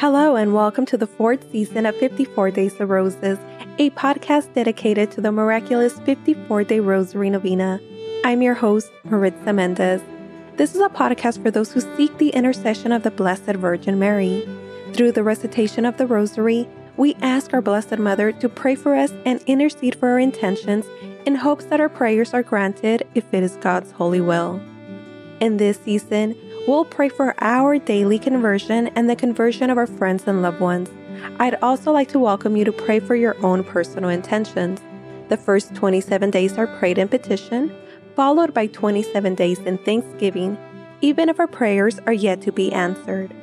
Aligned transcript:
Hello, 0.00 0.34
and 0.34 0.54
welcome 0.54 0.86
to 0.86 0.96
the 0.96 1.06
fourth 1.06 1.52
season 1.52 1.84
of 1.84 1.94
54 1.94 2.52
Days 2.52 2.80
of 2.80 2.88
Roses, 2.88 3.38
a 3.78 3.90
podcast 3.90 4.54
dedicated 4.54 5.10
to 5.10 5.20
the 5.20 5.30
miraculous 5.30 6.00
54 6.00 6.64
day 6.64 6.80
Rosary 6.80 7.28
Novena. 7.28 7.78
I'm 8.24 8.40
your 8.40 8.54
host, 8.54 8.90
Maritza 9.04 9.52
Mendez. 9.52 10.00
This 10.56 10.74
is 10.74 10.80
a 10.80 10.88
podcast 10.88 11.42
for 11.42 11.50
those 11.50 11.70
who 11.70 11.82
seek 11.98 12.16
the 12.16 12.30
intercession 12.30 12.92
of 12.92 13.02
the 13.02 13.10
Blessed 13.10 13.56
Virgin 13.56 13.98
Mary. 13.98 14.48
Through 14.94 15.12
the 15.12 15.22
recitation 15.22 15.84
of 15.84 15.98
the 15.98 16.06
Rosary, 16.06 16.66
we 16.96 17.14
ask 17.16 17.52
our 17.52 17.60
Blessed 17.60 17.98
Mother 17.98 18.32
to 18.32 18.48
pray 18.48 18.76
for 18.76 18.94
us 18.94 19.12
and 19.26 19.42
intercede 19.46 19.96
for 19.96 20.08
our 20.08 20.18
intentions 20.18 20.86
in 21.26 21.34
hopes 21.34 21.66
that 21.66 21.78
our 21.78 21.90
prayers 21.90 22.32
are 22.32 22.42
granted 22.42 23.06
if 23.14 23.34
it 23.34 23.42
is 23.42 23.56
God's 23.56 23.90
holy 23.90 24.22
will. 24.22 24.62
In 25.40 25.58
this 25.58 25.78
season, 25.78 26.36
we'll 26.70 26.84
pray 26.84 27.08
for 27.08 27.34
our 27.40 27.80
daily 27.80 28.16
conversion 28.16 28.86
and 28.94 29.10
the 29.10 29.16
conversion 29.16 29.70
of 29.70 29.76
our 29.76 29.88
friends 29.88 30.22
and 30.28 30.40
loved 30.40 30.60
ones. 30.60 30.88
I'd 31.40 31.56
also 31.56 31.90
like 31.90 32.08
to 32.10 32.18
welcome 32.20 32.56
you 32.56 32.64
to 32.64 32.70
pray 32.70 33.00
for 33.00 33.16
your 33.16 33.36
own 33.44 33.64
personal 33.64 34.08
intentions. 34.08 34.80
The 35.30 35.36
first 35.36 35.74
27 35.74 36.30
days 36.30 36.56
are 36.56 36.68
prayed 36.78 36.96
in 36.96 37.08
petition, 37.08 37.74
followed 38.14 38.54
by 38.54 38.68
27 38.68 39.34
days 39.34 39.58
in 39.58 39.78
thanksgiving, 39.78 40.56
even 41.00 41.28
if 41.28 41.40
our 41.40 41.48
prayers 41.48 41.98
are 42.06 42.12
yet 42.12 42.40
to 42.42 42.52
be 42.52 42.72
answered. 42.72 43.34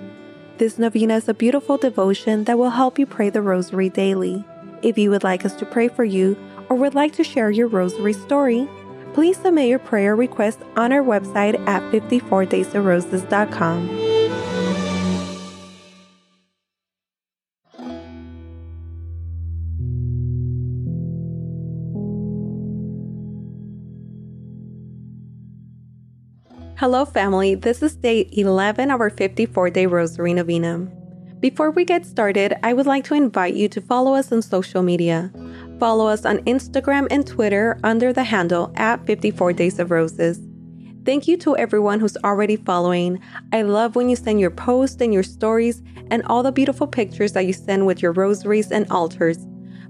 This 0.57 0.79
novena 0.79 1.17
is 1.17 1.27
a 1.27 1.33
beautiful 1.33 1.77
devotion 1.77 2.45
that 2.45 2.57
will 2.57 2.69
help 2.69 2.97
you 2.97 3.05
pray 3.05 3.29
the 3.29 3.41
rosary 3.41 3.89
daily. 3.89 4.45
If 4.81 4.97
you 4.97 5.09
would 5.09 5.25
like 5.25 5.43
us 5.43 5.55
to 5.55 5.65
pray 5.65 5.89
for 5.89 6.05
you 6.05 6.37
or 6.69 6.77
would 6.77 6.95
like 6.95 7.11
to 7.15 7.25
share 7.25 7.51
your 7.51 7.67
rosary 7.67 8.13
story, 8.13 8.69
please 9.13 9.37
submit 9.37 9.69
your 9.69 9.79
prayer 9.79 10.15
request 10.15 10.59
on 10.75 10.91
our 10.91 11.03
website 11.03 11.59
at 11.67 11.83
54daysofroses.com. 11.91 14.07
Hello, 26.77 27.05
family. 27.05 27.55
This 27.55 27.81
is 27.81 27.95
day 27.95 28.29
11 28.31 28.91
of 28.91 29.01
our 29.01 29.09
54 29.09 29.71
day 29.71 29.87
Rosary 29.87 30.35
Novena. 30.35 30.87
Before 31.39 31.71
we 31.71 31.85
get 31.85 32.05
started, 32.05 32.53
I 32.61 32.73
would 32.73 32.85
like 32.85 33.03
to 33.05 33.15
invite 33.15 33.55
you 33.55 33.67
to 33.69 33.81
follow 33.81 34.13
us 34.13 34.31
on 34.31 34.43
social 34.43 34.83
media. 34.83 35.31
Follow 35.79 36.07
us 36.07 36.25
on 36.25 36.39
Instagram 36.39 37.07
and 37.11 37.25
Twitter 37.25 37.79
under 37.83 38.11
the 38.11 38.23
handle 38.23 38.71
at 38.75 39.05
54 39.05 39.53
Days 39.53 39.77
of 39.77 39.91
Roses. 39.91 40.39
Thank 41.05 41.27
you 41.27 41.37
to 41.37 41.55
everyone 41.55 41.99
who's 41.99 42.17
already 42.17 42.55
following. 42.55 43.21
I 43.53 43.61
love 43.61 43.95
when 43.95 44.09
you 44.09 44.15
send 44.15 44.39
your 44.39 44.51
posts 44.51 44.99
and 45.01 45.13
your 45.13 45.23
stories 45.23 45.83
and 46.09 46.23
all 46.25 46.43
the 46.43 46.51
beautiful 46.51 46.87
pictures 46.87 47.33
that 47.33 47.45
you 47.45 47.53
send 47.53 47.85
with 47.85 48.01
your 48.01 48.11
rosaries 48.11 48.71
and 48.71 48.89
altars. 48.91 49.37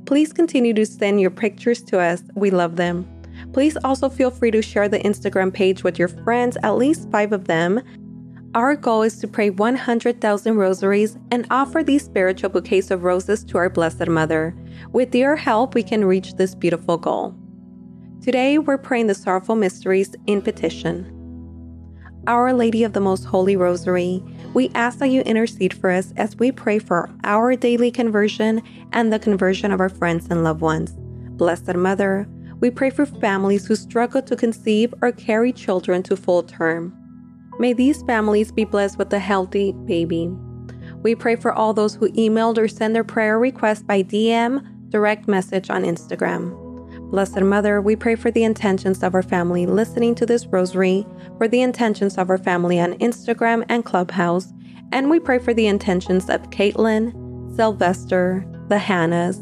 Please 0.06 0.34
continue 0.34 0.74
to 0.74 0.86
send 0.86 1.22
your 1.22 1.32
pictures 1.32 1.82
to 1.84 2.00
us. 2.00 2.22
We 2.36 2.52
love 2.52 2.76
them. 2.76 3.08
Please 3.54 3.78
also 3.84 4.10
feel 4.10 4.30
free 4.30 4.52
to 4.52 4.62
share 4.62 4.90
the 4.90 5.00
Instagram 5.00 5.54
page 5.54 5.84
with 5.84 5.98
your 5.98 6.08
friends, 6.08 6.58
at 6.64 6.78
least 6.78 7.10
five 7.12 7.32
of 7.32 7.46
them. 7.46 7.82
Our 8.56 8.76
goal 8.76 9.04
is 9.04 9.20
to 9.20 9.28
pray 9.28 9.50
100,000 9.50 10.56
rosaries 10.56 11.18
and 11.32 11.46
offer 11.52 11.84
these 11.84 12.06
spiritual 12.06 12.50
bouquets 12.50 12.92
of 12.92 13.04
roses 13.04 13.44
to 13.46 13.58
our 13.58 13.70
Blessed 13.70 14.08
Mother. 14.08 14.56
With 14.94 15.14
your 15.14 15.36
help, 15.36 15.76
we 15.76 15.84
can 15.84 16.06
reach 16.06 16.36
this 16.36 16.56
beautiful 16.56 16.98
goal. 16.98 17.36
Today, 18.22 18.58
we're 18.58 18.78
praying 18.78 19.08
the 19.08 19.16
sorrowful 19.16 19.56
mysteries 19.56 20.16
in 20.28 20.42
petition. 20.42 21.14
Our 22.26 22.54
Lady 22.54 22.84
of 22.84 22.94
the 22.94 23.02
Most 23.02 23.26
Holy 23.26 23.56
Rosary, 23.56 24.24
we 24.54 24.72
ask 24.76 25.00
that 25.00 25.10
you 25.10 25.22
intercede 25.22 25.74
for 25.74 25.92
us 25.92 26.14
as 26.16 26.38
we 26.38 26.52
pray 26.52 26.80
for 26.80 27.10
our 27.26 27.56
daily 27.56 27.92
conversion 27.92 28.62
and 28.94 29.12
the 29.12 29.20
conversion 29.20 29.72
of 29.72 29.82
our 29.82 29.90
friends 29.90 30.28
and 30.30 30.44
loved 30.44 30.62
ones. 30.62 30.94
Blessed 31.38 31.76
Mother, 31.76 32.28
we 32.60 32.72
pray 32.72 32.90
for 32.90 33.06
families 33.06 33.68
who 33.68 33.76
struggle 33.76 34.22
to 34.22 34.36
conceive 34.36 34.94
or 35.02 35.12
carry 35.12 35.52
children 35.52 36.02
to 36.04 36.16
full 36.16 36.44
term. 36.44 36.98
May 37.60 37.74
these 37.74 38.04
families 38.04 38.52
be 38.52 38.66
blessed 38.66 38.98
with 38.98 39.12
a 39.14 39.20
healthy 39.20 39.72
baby. 39.86 40.30
We 41.02 41.16
pray 41.16 41.36
for 41.36 41.52
all 41.52 41.74
those 41.74 41.96
who 41.96 42.12
emailed 42.12 42.58
or 42.58 42.68
sent 42.68 42.94
their 42.94 43.04
prayer 43.04 43.40
requests 43.40 43.84
by 43.84 44.04
DM, 44.04 44.90
direct 44.90 45.28
message 45.28 45.70
on 45.70 45.84
Instagram. 45.84 46.56
Blessed 47.10 47.42
Mother, 47.42 47.82
we 47.82 47.96
pray 47.96 48.16
for 48.16 48.30
the 48.30 48.44
intentions 48.44 49.02
of 49.02 49.16
our 49.16 49.24
family 49.24 49.66
listening 49.66 50.14
to 50.16 50.26
this 50.26 50.46
rosary, 50.48 51.06
for 51.38 51.48
the 51.48 51.62
intentions 51.62 52.18
of 52.18 52.30
our 52.30 52.38
family 52.38 52.80
on 52.80 52.94
Instagram 52.96 53.66
and 53.70 53.86
Clubhouse, 53.86 54.54
and 54.92 55.10
we 55.10 55.20
pray 55.20 55.40
for 55.40 55.54
the 55.54 55.68
intentions 55.68 56.30
of 56.30 56.50
Caitlin, 56.50 57.56
Sylvester, 57.56 58.46
the 58.68 58.78
Hannahs, 58.78 59.40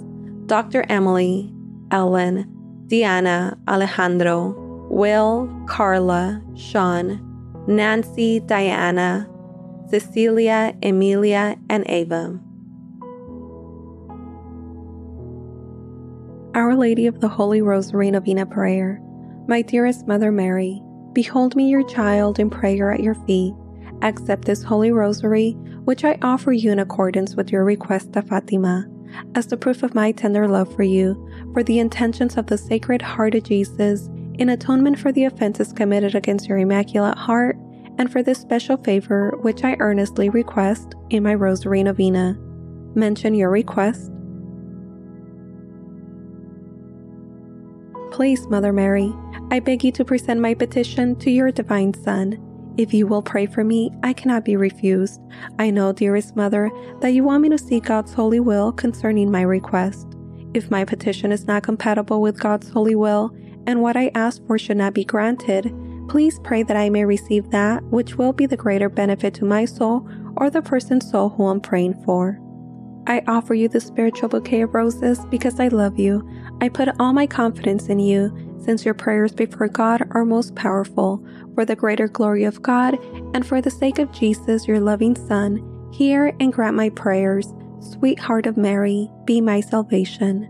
Dr. 0.47 0.85
Emily, 0.89 1.51
Ellen, 1.91 2.51
Diana, 2.87 3.57
Alejandro, 3.67 4.53
Will, 4.89 5.49
Carla, 5.67 6.41
Sean, 6.55 7.34
Nancy, 7.67 8.39
Diana, 8.41 9.27
Cecilia, 9.89 10.75
Emilia, 10.83 11.57
and 11.69 11.83
Ava. 11.89 12.39
Our 16.53 16.75
Lady 16.75 17.07
of 17.07 17.21
the 17.21 17.27
Holy 17.27 17.61
Rosary 17.61 18.11
Novena 18.11 18.45
Prayer, 18.45 19.01
my 19.47 19.63
dearest 19.63 20.07
Mother 20.07 20.31
Mary, 20.31 20.79
behold 21.13 21.55
me 21.55 21.67
your 21.69 21.83
child 21.87 22.39
in 22.39 22.51
prayer 22.51 22.91
at 22.91 23.01
your 23.01 23.15
feet. 23.25 23.53
Accept 24.03 24.45
this 24.45 24.61
Holy 24.61 24.91
Rosary, 24.91 25.53
which 25.85 26.03
I 26.03 26.19
offer 26.21 26.53
you 26.53 26.71
in 26.71 26.79
accordance 26.79 27.35
with 27.35 27.51
your 27.51 27.63
request 27.63 28.15
of 28.15 28.27
Fatima 28.27 28.85
as 29.33 29.47
the 29.47 29.57
proof 29.57 29.83
of 29.83 29.95
my 29.95 30.11
tender 30.11 30.47
love 30.47 30.73
for 30.75 30.83
you, 30.83 31.29
for 31.53 31.63
the 31.63 31.79
intentions 31.79 32.37
of 32.37 32.47
the 32.47 32.57
Sacred 32.57 33.01
Heart 33.01 33.35
of 33.35 33.43
Jesus, 33.43 34.09
in 34.39 34.49
atonement 34.49 34.99
for 34.99 35.11
the 35.11 35.25
offenses 35.25 35.73
committed 35.73 36.15
against 36.15 36.47
your 36.47 36.57
Immaculate 36.57 37.17
Heart, 37.17 37.57
and 37.97 38.11
for 38.11 38.21
this 38.21 38.39
special 38.39 38.77
favor 38.77 39.37
which 39.41 39.63
I 39.63 39.75
earnestly 39.79 40.29
request 40.29 40.95
in 41.09 41.23
my 41.23 41.33
Rosary 41.33 41.83
Novena. 41.83 42.37
Mention 42.93 43.33
your 43.33 43.49
request. 43.49 44.11
Please, 48.11 48.47
Mother 48.47 48.71
Mary, 48.71 49.13
I 49.51 49.59
beg 49.59 49.83
you 49.83 49.91
to 49.93 50.05
present 50.05 50.39
my 50.39 50.53
petition 50.53 51.15
to 51.17 51.31
your 51.31 51.51
Divine 51.51 51.93
Son 51.93 52.41
if 52.77 52.93
you 52.93 53.07
will 53.07 53.21
pray 53.21 53.45
for 53.45 53.63
me, 53.63 53.89
I 54.03 54.11
cannot 54.11 54.43
be 54.43 54.57
refused. 54.57 55.21
I 55.57 55.69
know, 55.69 55.93
dearest 55.93 56.35
Mother, 56.35 56.69
that 56.99 57.13
you 57.13 57.23
want 57.23 57.41
me 57.41 57.49
to 57.49 57.57
seek 57.57 57.85
God's 57.85 58.13
holy 58.13 58.41
will 58.41 58.73
concerning 58.73 59.31
my 59.31 59.43
request. 59.43 60.07
If 60.53 60.69
my 60.69 60.83
petition 60.83 61.31
is 61.31 61.47
not 61.47 61.63
compatible 61.63 62.21
with 62.21 62.39
God's 62.39 62.69
holy 62.69 62.95
will, 62.95 63.33
and 63.67 63.81
what 63.81 63.97
I 63.97 64.11
ask 64.15 64.45
for 64.45 64.57
should 64.57 64.77
not 64.77 64.93
be 64.93 65.03
granted, 65.03 65.73
please 66.07 66.39
pray 66.43 66.63
that 66.63 66.77
I 66.77 66.89
may 66.89 67.05
receive 67.05 67.49
that 67.51 67.83
which 67.85 68.15
will 68.15 68.33
be 68.33 68.45
the 68.45 68.57
greater 68.57 68.89
benefit 68.89 69.33
to 69.35 69.45
my 69.45 69.65
soul 69.65 70.07
or 70.37 70.49
the 70.49 70.61
person's 70.61 71.09
soul 71.09 71.29
who 71.29 71.47
I'm 71.47 71.61
praying 71.61 72.03
for. 72.03 72.39
I 73.07 73.21
offer 73.27 73.53
you 73.53 73.67
the 73.67 73.79
spiritual 73.79 74.29
bouquet 74.29 74.61
of 74.61 74.73
roses 74.73 75.23
because 75.29 75.59
I 75.59 75.67
love 75.67 75.99
you. 75.99 76.27
I 76.59 76.69
put 76.69 76.89
all 76.99 77.13
my 77.13 77.27
confidence 77.27 77.87
in 77.87 77.99
you, 77.99 78.35
since 78.63 78.83
your 78.83 78.95
prayers 78.95 79.31
before 79.31 79.67
God 79.67 80.07
are 80.11 80.25
most 80.25 80.55
powerful, 80.55 81.23
for 81.53 81.65
the 81.65 81.75
greater 81.75 82.07
glory 82.07 82.45
of 82.45 82.61
God, 82.63 82.97
and 83.35 83.45
for 83.45 83.61
the 83.61 83.69
sake 83.69 83.99
of 83.99 84.11
Jesus, 84.11 84.67
your 84.67 84.79
loving 84.79 85.15
Son, 85.15 85.89
hear 85.93 86.35
and 86.39 86.51
grant 86.51 86.75
my 86.75 86.89
prayers. 86.89 87.53
Sweetheart 87.79 88.47
of 88.47 88.57
Mary, 88.57 89.07
be 89.25 89.39
my 89.39 89.61
salvation. 89.61 90.49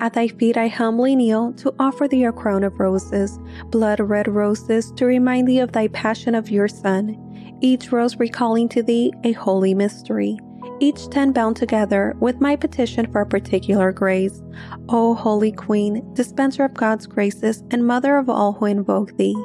At 0.00 0.12
thy 0.12 0.28
feet 0.28 0.56
I 0.56 0.68
humbly 0.68 1.16
kneel 1.16 1.52
to 1.54 1.74
offer 1.78 2.06
thee 2.06 2.24
a 2.24 2.32
crown 2.32 2.64
of 2.64 2.78
roses, 2.78 3.38
blood 3.66 4.00
red 4.00 4.28
roses, 4.28 4.92
to 4.92 5.06
remind 5.06 5.48
thee 5.48 5.58
of 5.58 5.72
thy 5.72 5.88
passion 5.88 6.34
of 6.34 6.50
your 6.50 6.68
Son, 6.68 7.16
each 7.60 7.90
rose 7.90 8.16
recalling 8.16 8.68
to 8.70 8.82
thee 8.82 9.12
a 9.24 9.32
holy 9.32 9.74
mystery 9.74 10.38
each 10.80 11.08
ten 11.10 11.32
bound 11.32 11.56
together 11.56 12.14
with 12.20 12.40
my 12.40 12.56
petition 12.56 13.10
for 13.10 13.20
a 13.20 13.26
particular 13.26 13.92
grace. 13.92 14.42
O 14.88 15.14
Holy 15.14 15.52
Queen, 15.52 16.08
dispenser 16.14 16.64
of 16.64 16.74
God's 16.74 17.06
graces 17.06 17.62
and 17.70 17.86
mother 17.86 18.16
of 18.16 18.28
all 18.28 18.52
who 18.52 18.66
invoke 18.66 19.16
thee, 19.16 19.36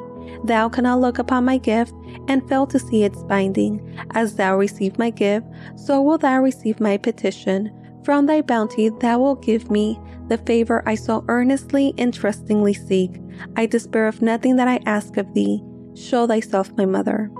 thou 0.44 0.68
cannot 0.68 1.00
look 1.00 1.18
upon 1.18 1.44
my 1.44 1.58
gift 1.58 1.92
and 2.28 2.46
fail 2.48 2.66
to 2.66 2.78
see 2.78 3.04
its 3.04 3.22
binding. 3.24 3.80
As 4.12 4.36
thou 4.36 4.56
receive 4.56 4.98
my 4.98 5.10
gift, 5.10 5.46
so 5.76 6.00
will 6.00 6.18
thou 6.18 6.40
receive 6.40 6.80
my 6.80 6.96
petition. 6.96 7.72
From 8.04 8.26
thy 8.26 8.42
bounty 8.42 8.90
thou 8.90 9.20
wilt 9.20 9.42
give 9.42 9.70
me 9.70 9.98
the 10.28 10.38
favor 10.38 10.82
I 10.86 10.94
so 10.94 11.24
earnestly 11.28 11.94
and 11.98 12.12
trustingly 12.12 12.74
seek. 12.74 13.20
I 13.56 13.66
despair 13.66 14.06
of 14.06 14.22
nothing 14.22 14.56
that 14.56 14.68
I 14.68 14.80
ask 14.86 15.16
of 15.16 15.32
thee. 15.34 15.62
Show 15.94 16.26
thyself 16.26 16.72
my 16.76 16.86
mother. 16.86 17.30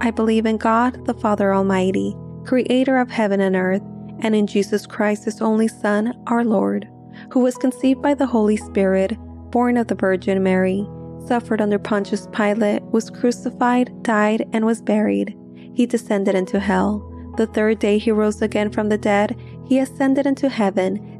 I 0.00 0.10
believe 0.10 0.46
in 0.46 0.56
God, 0.56 1.04
the 1.06 1.14
Father 1.14 1.54
Almighty, 1.54 2.16
creator 2.44 2.98
of 2.98 3.10
heaven 3.10 3.40
and 3.40 3.54
earth, 3.54 3.82
and 4.20 4.34
in 4.34 4.46
Jesus 4.46 4.86
Christ, 4.86 5.24
his 5.24 5.40
only 5.40 5.68
Son, 5.68 6.14
our 6.26 6.44
Lord, 6.44 6.88
who 7.32 7.40
was 7.40 7.56
conceived 7.56 8.02
by 8.02 8.14
the 8.14 8.26
Holy 8.26 8.56
Spirit, 8.56 9.16
born 9.50 9.76
of 9.76 9.88
the 9.88 9.94
Virgin 9.94 10.42
Mary, 10.42 10.86
suffered 11.26 11.60
under 11.60 11.78
Pontius 11.78 12.26
Pilate, 12.32 12.82
was 12.84 13.10
crucified, 13.10 14.02
died, 14.02 14.48
and 14.52 14.64
was 14.64 14.82
buried. 14.82 15.36
He 15.74 15.86
descended 15.86 16.34
into 16.34 16.58
hell. 16.58 17.06
The 17.36 17.46
third 17.46 17.78
day 17.78 17.98
he 17.98 18.10
rose 18.10 18.42
again 18.42 18.70
from 18.70 18.88
the 18.88 18.98
dead. 18.98 19.38
He 19.66 19.78
ascended 19.78 20.26
into 20.26 20.48
heaven, 20.48 21.19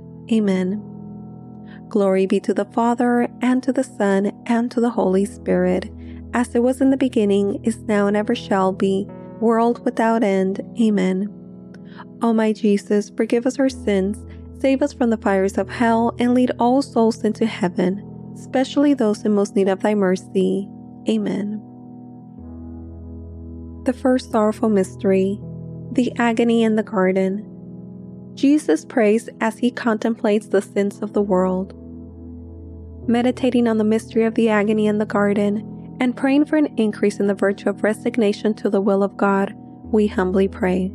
Amen. 0.31 0.87
Glory 1.89 2.25
be 2.25 2.39
to 2.39 2.53
the 2.53 2.65
Father, 2.65 3.27
and 3.41 3.61
to 3.63 3.73
the 3.73 3.83
Son, 3.83 4.31
and 4.45 4.71
to 4.71 4.79
the 4.79 4.89
Holy 4.89 5.25
Spirit, 5.25 5.91
as 6.33 6.55
it 6.55 6.63
was 6.63 6.79
in 6.79 6.89
the 6.89 6.97
beginning, 6.97 7.63
is 7.63 7.79
now, 7.83 8.07
and 8.07 8.15
ever 8.15 8.33
shall 8.33 8.71
be, 8.71 9.05
world 9.39 9.83
without 9.83 10.23
end. 10.23 10.61
Amen. 10.81 11.29
O 12.21 12.31
my 12.31 12.53
Jesus, 12.53 13.09
forgive 13.09 13.45
us 13.45 13.59
our 13.59 13.69
sins, 13.69 14.25
save 14.61 14.81
us 14.81 14.93
from 14.93 15.09
the 15.09 15.17
fires 15.17 15.57
of 15.57 15.69
hell, 15.69 16.15
and 16.19 16.33
lead 16.33 16.51
all 16.59 16.81
souls 16.81 17.23
into 17.23 17.45
heaven, 17.45 18.31
especially 18.35 18.93
those 18.93 19.25
in 19.25 19.33
most 19.33 19.55
need 19.55 19.67
of 19.67 19.81
thy 19.81 19.95
mercy. 19.95 20.69
Amen. 21.09 21.61
The 23.83 23.93
first 23.93 24.31
sorrowful 24.31 24.69
mystery 24.69 25.39
the 25.93 26.13
agony 26.17 26.63
in 26.63 26.77
the 26.77 26.83
garden. 26.83 27.50
Jesus 28.33 28.85
prays 28.85 29.29
as 29.39 29.57
he 29.57 29.71
contemplates 29.71 30.47
the 30.47 30.61
sins 30.61 30.99
of 31.01 31.13
the 31.13 31.21
world. 31.21 31.73
Meditating 33.07 33.67
on 33.67 33.77
the 33.77 33.83
mystery 33.83 34.23
of 34.23 34.35
the 34.35 34.49
agony 34.49 34.87
in 34.87 34.97
the 34.97 35.05
garden 35.05 35.97
and 35.99 36.15
praying 36.15 36.45
for 36.45 36.55
an 36.55 36.73
increase 36.77 37.19
in 37.19 37.27
the 37.27 37.33
virtue 37.33 37.69
of 37.69 37.83
resignation 37.83 38.53
to 38.55 38.69
the 38.69 38.81
will 38.81 39.03
of 39.03 39.17
God, 39.17 39.53
we 39.83 40.07
humbly 40.07 40.47
pray. 40.47 40.91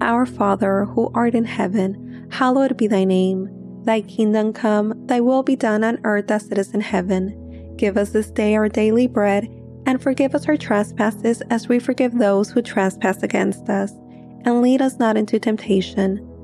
Our 0.00 0.26
Father, 0.26 0.84
who 0.84 1.10
art 1.14 1.34
in 1.34 1.44
heaven, 1.44 2.28
hallowed 2.30 2.76
be 2.76 2.86
thy 2.86 3.04
name. 3.04 3.48
Thy 3.84 4.00
kingdom 4.00 4.52
come, 4.52 5.06
thy 5.06 5.20
will 5.20 5.42
be 5.42 5.56
done 5.56 5.84
on 5.84 6.00
earth 6.04 6.30
as 6.30 6.50
it 6.50 6.58
is 6.58 6.74
in 6.74 6.80
heaven. 6.80 7.74
Give 7.76 7.96
us 7.96 8.10
this 8.10 8.30
day 8.30 8.56
our 8.56 8.68
daily 8.68 9.06
bread, 9.06 9.48
and 9.86 10.02
forgive 10.02 10.34
us 10.34 10.46
our 10.48 10.56
trespasses 10.56 11.40
as 11.50 11.68
we 11.68 11.78
forgive 11.78 12.18
those 12.18 12.50
who 12.50 12.60
trespass 12.60 13.22
against 13.22 13.68
us 13.68 13.92
and 14.46 14.62
lead 14.62 14.80
us 14.80 14.98
not 14.98 15.16
into 15.16 15.38
temptation, 15.38 16.18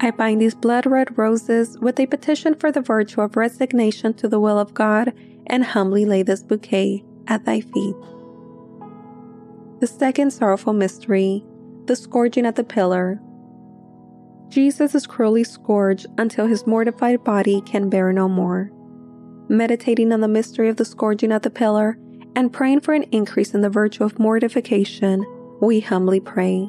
I 0.00 0.10
bind 0.10 0.40
these 0.40 0.54
blood 0.54 0.86
red 0.86 1.16
roses 1.16 1.78
with 1.78 1.98
a 2.00 2.06
petition 2.06 2.54
for 2.54 2.70
the 2.70 2.80
virtue 2.80 3.20
of 3.20 3.36
resignation 3.36 4.14
to 4.14 4.28
the 4.28 4.40
will 4.40 4.58
of 4.58 4.74
God 4.74 5.12
and 5.46 5.64
humbly 5.64 6.04
lay 6.04 6.22
this 6.22 6.42
bouquet 6.42 7.04
at 7.26 7.44
thy 7.44 7.60
feet. 7.60 7.96
The 9.80 9.86
second 9.86 10.32
sorrowful 10.32 10.72
mystery, 10.72 11.44
the 11.86 11.96
scourging 11.96 12.46
at 12.46 12.56
the 12.56 12.64
pillar. 12.64 13.20
Jesus 14.48 14.94
is 14.94 15.06
cruelly 15.06 15.44
scourged 15.44 16.06
until 16.18 16.46
his 16.46 16.66
mortified 16.66 17.24
body 17.24 17.60
can 17.62 17.88
bear 17.88 18.12
no 18.12 18.28
more 18.28 18.70
meditating 19.48 20.12
on 20.12 20.20
the 20.20 20.28
mystery 20.28 20.68
of 20.68 20.76
the 20.76 20.84
scourging 20.84 21.32
at 21.32 21.42
the 21.42 21.50
pillar, 21.50 21.98
and 22.36 22.52
praying 22.52 22.80
for 22.80 22.94
an 22.94 23.04
increase 23.04 23.54
in 23.54 23.60
the 23.60 23.70
virtue 23.70 24.04
of 24.04 24.18
mortification, 24.18 25.24
we 25.60 25.80
humbly 25.80 26.20
pray. 26.20 26.68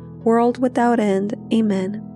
world 0.23 0.59
without 0.59 0.99
end. 0.99 1.35
Amen. 1.53 2.07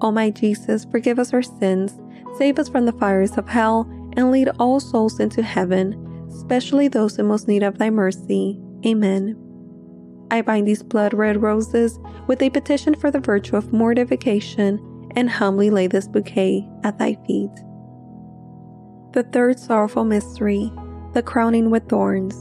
O 0.00 0.10
my 0.10 0.30
Jesus, 0.30 0.84
forgive 0.84 1.18
us 1.18 1.32
our 1.32 1.42
sins, 1.42 2.00
save 2.36 2.58
us 2.58 2.68
from 2.68 2.86
the 2.86 2.92
fires 2.92 3.38
of 3.38 3.48
hell, 3.48 3.88
and 4.16 4.30
lead 4.30 4.48
all 4.58 4.80
souls 4.80 5.20
into 5.20 5.42
heaven, 5.42 6.26
especially 6.28 6.88
those 6.88 7.18
in 7.18 7.26
most 7.26 7.48
need 7.48 7.62
of 7.62 7.78
thy 7.78 7.90
mercy. 7.90 8.60
Amen. 8.84 9.36
I 10.30 10.42
bind 10.42 10.66
these 10.66 10.82
blood 10.82 11.14
red 11.14 11.42
roses 11.42 11.98
with 12.26 12.42
a 12.42 12.50
petition 12.50 12.94
for 12.94 13.10
the 13.10 13.20
virtue 13.20 13.56
of 13.56 13.72
mortification, 13.72 14.80
and 15.14 15.28
humbly 15.28 15.70
lay 15.70 15.86
this 15.86 16.08
bouquet 16.08 16.66
at 16.84 16.98
thy 16.98 17.14
feet. 17.26 17.50
The 19.12 19.28
third 19.30 19.60
sorrowful 19.60 20.04
mystery, 20.04 20.72
the 21.12 21.22
crowning 21.22 21.70
with 21.70 21.88
thorns. 21.88 22.34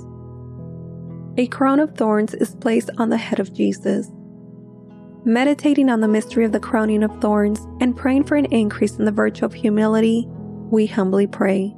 A 1.37 1.47
crown 1.47 1.79
of 1.79 1.95
thorns 1.95 2.33
is 2.33 2.55
placed 2.55 2.89
on 2.97 3.09
the 3.09 3.17
head 3.17 3.39
of 3.39 3.53
Jesus. 3.53 4.09
Meditating 5.23 5.87
on 5.87 6.01
the 6.01 6.07
mystery 6.07 6.45
of 6.45 6.51
the 6.51 6.59
crowning 6.59 7.03
of 7.03 7.21
thorns 7.21 7.59
and 7.79 7.95
praying 7.95 8.23
for 8.23 8.35
an 8.35 8.45
increase 8.45 8.97
in 8.97 9.05
the 9.05 9.11
virtue 9.11 9.45
of 9.45 9.53
humility, 9.53 10.25
we 10.71 10.87
humbly 10.87 11.27
pray. 11.27 11.75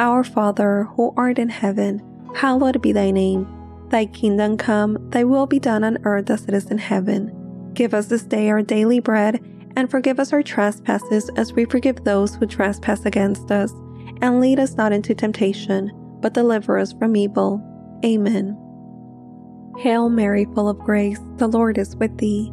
Our 0.00 0.24
Father, 0.24 0.88
who 0.96 1.14
art 1.16 1.38
in 1.38 1.50
heaven, 1.50 2.02
hallowed 2.34 2.82
be 2.82 2.90
thy 2.90 3.12
name. 3.12 3.46
Thy 3.90 4.06
kingdom 4.06 4.56
come, 4.56 4.98
thy 5.10 5.22
will 5.22 5.46
be 5.46 5.60
done 5.60 5.84
on 5.84 5.98
earth 6.02 6.28
as 6.30 6.46
it 6.46 6.54
is 6.54 6.68
in 6.68 6.78
heaven. 6.78 7.70
Give 7.74 7.94
us 7.94 8.06
this 8.06 8.24
day 8.24 8.50
our 8.50 8.62
daily 8.62 8.98
bread, 8.98 9.40
and 9.76 9.88
forgive 9.88 10.18
us 10.18 10.32
our 10.32 10.42
trespasses 10.42 11.30
as 11.36 11.52
we 11.52 11.66
forgive 11.66 12.02
those 12.02 12.34
who 12.34 12.46
trespass 12.46 13.04
against 13.04 13.52
us. 13.52 13.70
And 14.20 14.40
lead 14.40 14.58
us 14.58 14.74
not 14.74 14.92
into 14.92 15.14
temptation, 15.14 15.92
but 16.20 16.34
deliver 16.34 16.76
us 16.76 16.92
from 16.92 17.14
evil. 17.14 17.62
Amen. 18.04 18.58
Hail 19.78 20.08
Mary, 20.08 20.46
full 20.54 20.68
of 20.68 20.78
grace, 20.80 21.20
the 21.36 21.46
Lord 21.46 21.78
is 21.78 21.94
with 21.96 22.16
thee. 22.18 22.52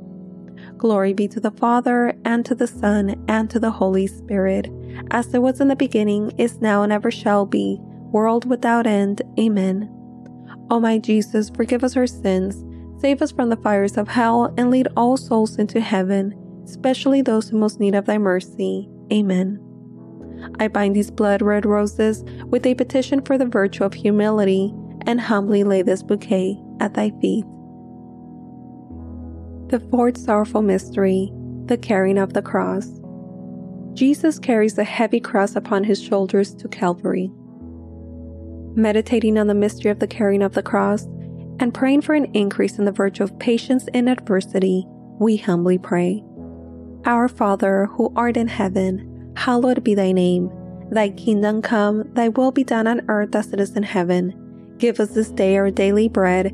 Glory 0.77 1.13
be 1.13 1.27
to 1.27 1.39
the 1.39 1.51
Father, 1.51 2.13
and 2.25 2.45
to 2.45 2.55
the 2.55 2.67
Son, 2.67 3.23
and 3.27 3.49
to 3.49 3.59
the 3.59 3.71
Holy 3.71 4.07
Spirit, 4.07 4.69
as 5.11 5.33
it 5.33 5.41
was 5.41 5.61
in 5.61 5.67
the 5.67 5.75
beginning, 5.75 6.31
is 6.37 6.61
now, 6.61 6.83
and 6.83 6.91
ever 6.91 7.11
shall 7.11 7.45
be, 7.45 7.77
world 8.11 8.49
without 8.49 8.87
end. 8.87 9.21
Amen. 9.39 9.89
O 10.69 10.79
my 10.79 10.97
Jesus, 10.97 11.49
forgive 11.49 11.83
us 11.83 11.97
our 11.97 12.07
sins 12.07 12.63
Save 13.01 13.23
us 13.23 13.31
from 13.31 13.49
the 13.49 13.57
fires 13.57 13.97
of 13.97 14.07
hell 14.07 14.53
and 14.57 14.69
lead 14.69 14.87
all 14.95 15.17
souls 15.17 15.57
into 15.57 15.81
heaven, 15.81 16.35
especially 16.65 17.23
those 17.23 17.49
who 17.49 17.57
most 17.57 17.79
need 17.79 17.95
of 17.95 18.05
thy 18.05 18.19
mercy. 18.19 18.87
Amen. 19.11 19.59
I 20.59 20.67
bind 20.67 20.95
these 20.95 21.09
blood 21.09 21.41
red 21.41 21.65
roses 21.65 22.23
with 22.45 22.63
a 22.63 22.75
petition 22.75 23.23
for 23.23 23.39
the 23.39 23.47
virtue 23.47 23.83
of 23.83 23.95
humility 23.95 24.71
and 25.07 25.19
humbly 25.19 25.63
lay 25.63 25.81
this 25.81 26.03
bouquet 26.03 26.61
at 26.79 26.93
thy 26.93 27.09
feet. 27.19 27.43
The 29.71 29.79
fourth 29.89 30.17
sorrowful 30.17 30.61
mystery, 30.61 31.31
the 31.67 31.77
carrying 31.77 32.17
of 32.17 32.33
the 32.33 32.41
cross. 32.41 32.89
Jesus 33.93 34.37
carries 34.37 34.75
the 34.75 34.83
heavy 34.83 35.21
cross 35.21 35.55
upon 35.55 35.85
his 35.85 36.03
shoulders 36.03 36.53
to 36.55 36.67
Calvary. 36.67 37.31
Meditating 38.75 39.37
on 39.37 39.47
the 39.47 39.53
mystery 39.53 39.89
of 39.89 39.99
the 39.99 40.07
carrying 40.07 40.41
of 40.41 40.55
the 40.55 40.61
cross, 40.61 41.05
and 41.61 41.73
praying 41.73 42.01
for 42.01 42.15
an 42.15 42.25
increase 42.33 42.79
in 42.79 42.83
the 42.83 42.91
virtue 42.91 43.23
of 43.23 43.39
patience 43.39 43.87
in 43.93 44.09
adversity, 44.09 44.83
we 45.21 45.37
humbly 45.37 45.77
pray. 45.77 46.21
Our 47.05 47.29
Father, 47.29 47.85
who 47.93 48.11
art 48.13 48.35
in 48.35 48.49
heaven, 48.49 49.33
hallowed 49.37 49.85
be 49.85 49.95
thy 49.95 50.11
name. 50.11 50.51
Thy 50.91 51.11
kingdom 51.11 51.61
come, 51.61 52.11
thy 52.13 52.27
will 52.27 52.51
be 52.51 52.65
done 52.65 52.87
on 52.87 53.05
earth 53.07 53.33
as 53.35 53.53
it 53.53 53.61
is 53.61 53.77
in 53.77 53.83
heaven. 53.83 54.75
Give 54.79 54.99
us 54.99 55.11
this 55.11 55.29
day 55.29 55.55
our 55.55 55.71
daily 55.71 56.09
bread, 56.09 56.53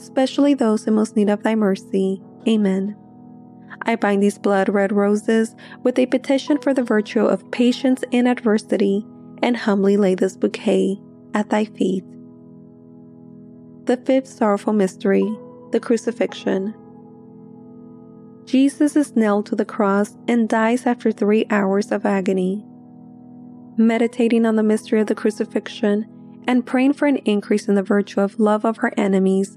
especially 0.00 0.54
those 0.54 0.86
in 0.86 0.94
most 0.94 1.16
need 1.16 1.28
of 1.28 1.42
thy 1.42 1.54
mercy. 1.54 2.22
Amen. 2.48 2.96
I 3.82 3.96
bind 3.96 4.22
these 4.22 4.38
blood 4.38 4.68
red 4.68 4.92
roses 4.92 5.54
with 5.82 5.98
a 5.98 6.06
petition 6.06 6.58
for 6.58 6.74
the 6.74 6.82
virtue 6.82 7.24
of 7.24 7.50
patience 7.50 8.02
in 8.10 8.26
adversity 8.26 9.06
and 9.42 9.56
humbly 9.56 9.96
lay 9.96 10.14
this 10.14 10.36
bouquet 10.36 10.98
at 11.34 11.50
thy 11.50 11.64
feet. 11.64 12.04
The 13.84 13.96
fifth 14.04 14.28
sorrowful 14.28 14.72
mystery, 14.72 15.24
the 15.72 15.80
crucifixion. 15.80 16.74
Jesus 18.44 18.96
is 18.96 19.16
nailed 19.16 19.46
to 19.46 19.56
the 19.56 19.64
cross 19.64 20.16
and 20.26 20.48
dies 20.48 20.86
after 20.86 21.12
three 21.12 21.46
hours 21.50 21.92
of 21.92 22.04
agony. 22.04 22.64
Meditating 23.76 24.44
on 24.44 24.56
the 24.56 24.62
mystery 24.62 25.00
of 25.00 25.06
the 25.06 25.14
crucifixion, 25.14 26.06
and 26.46 26.66
praying 26.66 26.94
for 26.94 27.06
an 27.06 27.18
increase 27.18 27.68
in 27.68 27.74
the 27.74 27.82
virtue 27.82 28.20
of 28.20 28.40
love 28.40 28.64
of 28.64 28.78
her 28.78 28.92
enemies, 28.96 29.56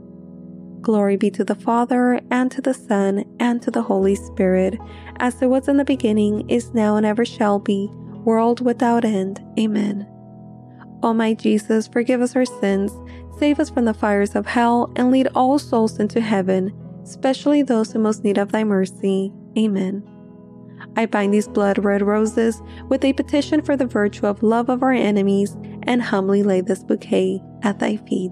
Glory 0.81 1.15
be 1.15 1.29
to 1.29 1.43
the 1.43 1.55
Father, 1.55 2.19
and 2.31 2.49
to 2.51 2.61
the 2.61 2.73
Son, 2.73 3.23
and 3.39 3.61
to 3.61 3.69
the 3.69 3.83
Holy 3.83 4.15
Spirit, 4.15 4.79
as 5.17 5.39
it 5.41 5.47
was 5.47 5.67
in 5.67 5.77
the 5.77 5.85
beginning, 5.85 6.49
is 6.49 6.73
now, 6.73 6.95
and 6.95 7.05
ever 7.05 7.23
shall 7.23 7.59
be, 7.59 7.87
world 8.25 8.65
without 8.65 9.05
end. 9.05 9.39
Amen. 9.59 10.07
O 11.03 11.13
my 11.13 11.35
Jesus, 11.35 11.87
forgive 11.87 12.21
us 12.21 12.35
our 12.35 12.45
sins, 12.45 12.91
save 13.37 13.59
us 13.59 13.69
from 13.69 13.85
the 13.85 13.93
fires 13.93 14.35
of 14.35 14.47
hell, 14.47 14.91
and 14.95 15.11
lead 15.11 15.27
all 15.35 15.59
souls 15.59 15.99
into 15.99 16.19
heaven, 16.19 16.73
especially 17.03 17.61
those 17.61 17.93
in 17.93 18.01
most 18.01 18.23
need 18.23 18.39
of 18.39 18.51
thy 18.51 18.63
mercy. 18.63 19.31
Amen. 19.57 20.03
I 20.95 21.05
bind 21.05 21.33
these 21.33 21.47
blood 21.47 21.83
red 21.83 22.01
roses 22.01 22.61
with 22.89 23.05
a 23.05 23.13
petition 23.13 23.61
for 23.61 23.77
the 23.77 23.85
virtue 23.85 24.25
of 24.25 24.41
love 24.41 24.69
of 24.69 24.81
our 24.81 24.93
enemies, 24.93 25.55
and 25.83 26.01
humbly 26.01 26.41
lay 26.41 26.61
this 26.61 26.83
bouquet 26.83 27.39
at 27.61 27.77
thy 27.77 27.97
feet. 27.97 28.31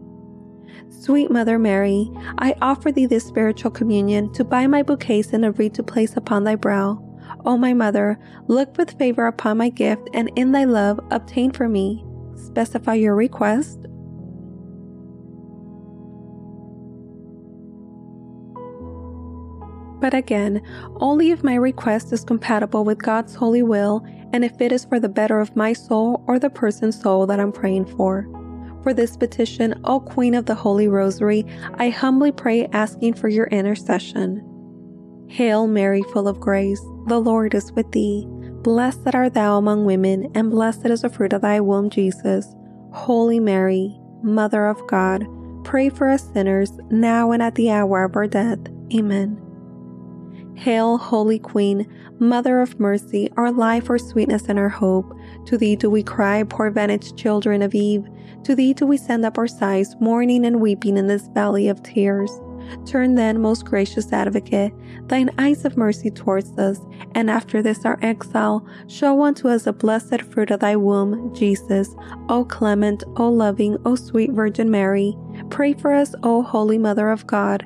Sweet 1.01 1.31
Mother 1.31 1.57
Mary, 1.57 2.11
I 2.37 2.53
offer 2.61 2.91
thee 2.91 3.07
this 3.07 3.25
spiritual 3.25 3.71
communion 3.71 4.31
to 4.33 4.43
buy 4.43 4.67
my 4.67 4.83
bouquets 4.83 5.33
and 5.33 5.43
a 5.43 5.51
wreath 5.51 5.73
to 5.73 5.83
place 5.83 6.15
upon 6.15 6.43
thy 6.43 6.53
brow. 6.53 7.03
O 7.43 7.57
my 7.57 7.73
Mother, 7.73 8.19
look 8.45 8.77
with 8.77 8.99
favor 8.99 9.25
upon 9.25 9.57
my 9.57 9.69
gift, 9.69 10.07
and 10.13 10.29
in 10.35 10.51
thy 10.51 10.65
love 10.65 10.99
obtain 11.09 11.53
for 11.53 11.67
me. 11.67 12.05
Specify 12.35 12.93
your 12.93 13.15
request. 13.15 13.79
But 19.99 20.13
again, 20.13 20.61
only 20.97 21.31
if 21.31 21.43
my 21.43 21.55
request 21.55 22.13
is 22.13 22.23
compatible 22.23 22.85
with 22.85 23.01
God's 23.01 23.33
holy 23.33 23.63
will 23.63 24.05
and 24.33 24.45
if 24.45 24.61
it 24.61 24.71
is 24.71 24.85
for 24.85 24.99
the 24.99 25.09
better 25.09 25.39
of 25.39 25.55
my 25.55 25.73
soul 25.73 26.23
or 26.27 26.37
the 26.37 26.51
person's 26.51 27.01
soul 27.01 27.25
that 27.25 27.39
I'm 27.39 27.51
praying 27.51 27.85
for. 27.85 28.27
For 28.83 28.93
this 28.93 29.15
petition, 29.15 29.79
O 29.83 29.99
Queen 29.99 30.33
of 30.33 30.45
the 30.45 30.55
Holy 30.55 30.87
Rosary, 30.87 31.45
I 31.75 31.89
humbly 31.89 32.31
pray 32.31 32.67
asking 32.67 33.13
for 33.13 33.27
your 33.27 33.47
intercession. 33.47 34.47
Hail 35.29 35.67
Mary, 35.67 36.03
full 36.11 36.27
of 36.27 36.39
grace, 36.39 36.81
the 37.07 37.19
Lord 37.19 37.53
is 37.53 37.71
with 37.71 37.91
thee. 37.91 38.25
Blessed 38.63 39.13
art 39.13 39.33
thou 39.33 39.57
among 39.57 39.85
women, 39.85 40.31
and 40.35 40.51
blessed 40.51 40.85
is 40.87 41.01
the 41.01 41.09
fruit 41.09 41.33
of 41.33 41.41
thy 41.41 41.59
womb, 41.59 41.89
Jesus. 41.89 42.55
Holy 42.91 43.39
Mary, 43.39 43.97
Mother 44.23 44.67
of 44.67 44.85
God, 44.87 45.25
pray 45.63 45.89
for 45.89 46.09
us 46.09 46.31
sinners, 46.33 46.71
now 46.89 47.31
and 47.31 47.41
at 47.41 47.55
the 47.55 47.71
hour 47.71 48.03
of 48.03 48.15
our 48.15 48.27
death. 48.27 48.59
Amen. 48.93 49.50
Hail, 50.61 50.99
Holy 50.99 51.39
Queen, 51.39 51.87
Mother 52.19 52.61
of 52.61 52.79
Mercy, 52.79 53.31
our 53.35 53.51
life, 53.51 53.89
our 53.89 53.97
sweetness, 53.97 54.43
and 54.47 54.59
our 54.59 54.69
hope. 54.69 55.11
To 55.47 55.57
thee 55.57 55.75
do 55.75 55.89
we 55.89 56.03
cry, 56.03 56.43
poor 56.43 56.69
vanished 56.69 57.17
children 57.17 57.63
of 57.63 57.73
Eve. 57.73 58.07
To 58.43 58.53
thee 58.53 58.75
do 58.75 58.85
we 58.85 58.97
send 58.97 59.25
up 59.25 59.39
our 59.39 59.47
sighs, 59.47 59.95
mourning 59.99 60.45
and 60.45 60.61
weeping 60.61 60.97
in 60.97 61.07
this 61.07 61.27
valley 61.29 61.67
of 61.67 61.81
tears. 61.81 62.31
Turn 62.85 63.15
then, 63.15 63.41
most 63.41 63.65
gracious 63.65 64.13
advocate, 64.13 64.71
thine 65.07 65.31
eyes 65.39 65.65
of 65.65 65.77
mercy 65.77 66.11
towards 66.11 66.55
us, 66.59 66.79
and 67.15 67.31
after 67.31 67.63
this 67.63 67.83
our 67.83 67.97
exile, 68.03 68.63
show 68.87 69.23
unto 69.23 69.47
us 69.47 69.63
the 69.63 69.73
blessed 69.73 70.21
fruit 70.21 70.51
of 70.51 70.59
thy 70.59 70.75
womb, 70.75 71.33
Jesus. 71.33 71.95
O 72.29 72.45
clement, 72.45 73.03
O 73.17 73.27
loving, 73.27 73.79
O 73.83 73.95
sweet 73.95 74.31
Virgin 74.31 74.69
Mary, 74.69 75.17
pray 75.49 75.73
for 75.73 75.91
us, 75.91 76.13
O 76.21 76.43
Holy 76.43 76.77
Mother 76.77 77.09
of 77.09 77.25
God, 77.25 77.65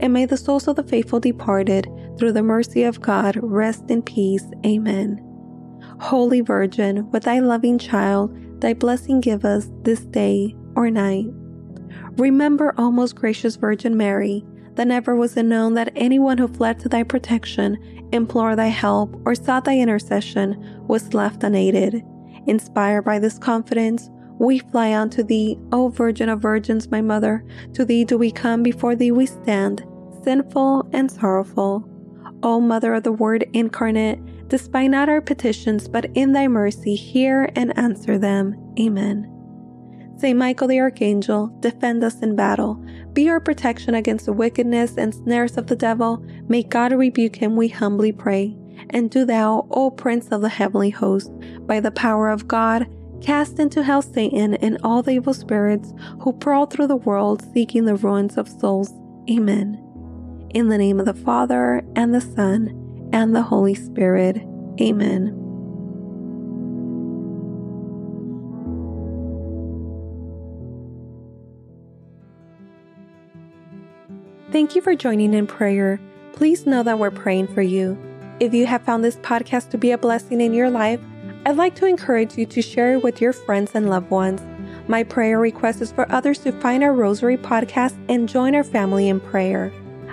and 0.00 0.12
may 0.12 0.26
the 0.26 0.36
souls 0.36 0.66
of 0.66 0.76
the 0.76 0.82
faithful 0.82 1.20
departed, 1.20 1.86
through 2.18 2.32
the 2.32 2.42
mercy 2.42 2.82
of 2.82 3.00
God, 3.00 3.38
rest 3.42 3.90
in 3.90 4.02
peace. 4.02 4.44
Amen. 4.66 5.24
Holy 6.00 6.40
Virgin, 6.40 7.10
with 7.10 7.24
thy 7.24 7.38
loving 7.38 7.78
child, 7.78 8.34
thy 8.60 8.74
blessing 8.74 9.20
give 9.20 9.44
us 9.44 9.70
this 9.82 10.00
day 10.00 10.54
or 10.74 10.90
night. 10.90 11.26
Remember, 12.16 12.74
O 12.78 12.90
most 12.90 13.16
gracious 13.16 13.56
Virgin 13.56 13.96
Mary, 13.96 14.44
that 14.74 14.86
never 14.86 15.14
was 15.14 15.36
it 15.36 15.44
known 15.44 15.74
that 15.74 15.92
anyone 15.96 16.38
who 16.38 16.48
fled 16.48 16.78
to 16.80 16.88
thy 16.88 17.02
protection, 17.02 17.76
implored 18.12 18.58
thy 18.58 18.68
help, 18.68 19.20
or 19.24 19.34
sought 19.34 19.64
thy 19.64 19.78
intercession 19.78 20.84
was 20.86 21.14
left 21.14 21.44
unaided. 21.44 22.02
Inspired 22.46 23.02
by 23.02 23.18
this 23.18 23.38
confidence, 23.38 24.08
we 24.38 24.58
fly 24.58 24.94
unto 24.94 25.22
thee, 25.22 25.58
O 25.70 25.88
Virgin 25.88 26.30
of 26.30 26.40
Virgins, 26.40 26.90
my 26.90 27.02
Mother. 27.02 27.44
To 27.74 27.84
thee 27.84 28.04
do 28.04 28.16
we 28.16 28.30
come, 28.30 28.62
before 28.62 28.96
thee 28.96 29.12
we 29.12 29.26
stand, 29.26 29.84
sinful 30.22 30.88
and 30.92 31.10
sorrowful. 31.10 31.88
O 32.42 32.60
Mother 32.60 32.94
of 32.94 33.02
the 33.02 33.12
Word 33.12 33.48
incarnate, 33.52 34.18
Despite 34.50 34.90
not 34.90 35.08
our 35.08 35.20
petitions, 35.20 35.86
but 35.86 36.06
in 36.14 36.32
thy 36.32 36.48
mercy, 36.48 36.96
hear 36.96 37.48
and 37.54 37.76
answer 37.78 38.18
them. 38.18 38.74
Amen. 38.80 39.32
Saint 40.18 40.36
Michael 40.36 40.66
the 40.66 40.80
Archangel, 40.80 41.56
defend 41.60 42.02
us 42.02 42.20
in 42.20 42.34
battle. 42.34 42.84
Be 43.12 43.28
our 43.30 43.38
protection 43.38 43.94
against 43.94 44.26
the 44.26 44.32
wickedness 44.32 44.96
and 44.98 45.14
snares 45.14 45.56
of 45.56 45.68
the 45.68 45.76
devil. 45.76 46.26
May 46.48 46.64
God 46.64 46.92
rebuke 46.92 47.36
him, 47.36 47.54
we 47.54 47.68
humbly 47.68 48.10
pray. 48.10 48.56
And 48.90 49.08
do 49.08 49.24
thou, 49.24 49.68
O 49.70 49.88
Prince 49.92 50.26
of 50.32 50.40
the 50.40 50.48
heavenly 50.48 50.90
host, 50.90 51.30
by 51.60 51.78
the 51.78 51.92
power 51.92 52.28
of 52.28 52.48
God, 52.48 52.88
cast 53.22 53.60
into 53.60 53.84
hell 53.84 54.02
Satan 54.02 54.54
and 54.54 54.78
all 54.82 55.00
the 55.00 55.12
evil 55.12 55.32
spirits 55.32 55.94
who 56.22 56.32
prowl 56.32 56.66
through 56.66 56.88
the 56.88 56.96
world 56.96 57.46
seeking 57.54 57.84
the 57.84 57.94
ruins 57.94 58.36
of 58.36 58.48
souls. 58.48 58.92
Amen. 59.30 59.89
In 60.52 60.68
the 60.68 60.78
name 60.78 60.98
of 60.98 61.06
the 61.06 61.14
Father, 61.14 61.84
and 61.94 62.12
the 62.12 62.20
Son, 62.20 63.08
and 63.12 63.36
the 63.36 63.42
Holy 63.42 63.74
Spirit. 63.74 64.36
Amen. 64.80 65.36
Thank 74.50 74.74
you 74.74 74.82
for 74.82 74.96
joining 74.96 75.34
in 75.34 75.46
prayer. 75.46 76.00
Please 76.32 76.66
know 76.66 76.82
that 76.82 76.98
we're 76.98 77.12
praying 77.12 77.46
for 77.54 77.62
you. 77.62 77.96
If 78.40 78.52
you 78.52 78.66
have 78.66 78.82
found 78.82 79.04
this 79.04 79.16
podcast 79.18 79.70
to 79.70 79.78
be 79.78 79.92
a 79.92 79.98
blessing 79.98 80.40
in 80.40 80.52
your 80.52 80.68
life, 80.68 81.00
I'd 81.46 81.56
like 81.56 81.76
to 81.76 81.86
encourage 81.86 82.36
you 82.36 82.44
to 82.46 82.60
share 82.60 82.94
it 82.94 83.04
with 83.04 83.20
your 83.20 83.32
friends 83.32 83.70
and 83.74 83.88
loved 83.88 84.10
ones. 84.10 84.42
My 84.88 85.04
prayer 85.04 85.38
request 85.38 85.80
is 85.80 85.92
for 85.92 86.10
others 86.10 86.38
to 86.40 86.50
find 86.60 86.82
our 86.82 86.92
Rosary 86.92 87.36
podcast 87.36 87.96
and 88.08 88.28
join 88.28 88.56
our 88.56 88.64
family 88.64 89.08
in 89.08 89.20
prayer. 89.20 89.72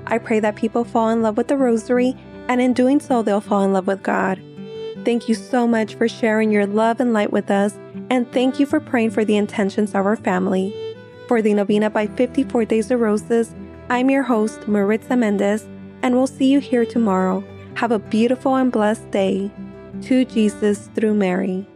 I 0.10 0.18
pray 0.18 0.40
that 0.40 0.56
people 0.56 0.84
fall 0.84 1.10
in 1.10 1.22
love 1.22 1.38
with 1.38 1.48
the 1.48 1.58
Rosary 1.58 2.16
and 2.48 2.62
in 2.62 2.74
doing 2.74 3.00
so, 3.00 3.22
they'll 3.22 3.42
fall 3.42 3.64
in 3.64 3.74
love 3.74 3.88
with 3.88 4.04
God. 4.04 4.42
Thank 5.04 5.30
you 5.30 5.36
so 5.36 5.68
much 5.68 5.96
for 5.96 6.08
sharing 6.08 6.52
your 6.52 6.66
love 6.66 7.00
and 7.00 7.14
light 7.14 7.32
with 7.32 7.52
us, 7.52 7.78
and 8.10 8.30
thank 8.32 8.60
you 8.60 8.66
for 8.66 8.80
praying 8.80 9.12
for 9.12 9.26
the 9.26 9.38
intentions 9.38 9.92
of 9.92 10.06
our 10.06 10.16
family. 10.16 10.74
For 11.28 11.42
the 11.42 11.54
Novena 11.54 11.90
by 11.90 12.08
54 12.08 12.66
Days 12.66 12.92
of 12.92 13.00
Roses, 13.00 13.54
I'm 13.90 14.10
your 14.10 14.24
host, 14.24 14.68
Maritza 14.68 15.16
Mendez, 15.16 15.68
and 16.02 16.16
we'll 16.16 16.28
see 16.28 16.52
you 16.52 16.60
here 16.60 16.86
tomorrow. 16.86 17.44
Have 17.76 17.92
a 17.92 18.00
beautiful 18.00 18.56
and 18.56 18.72
blessed 18.72 19.10
day. 19.12 19.52
To 20.04 20.26
Jesus 20.26 20.90
through 20.94 21.16
Mary. 21.16 21.68